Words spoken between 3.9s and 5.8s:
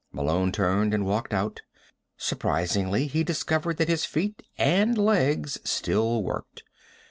feet and legs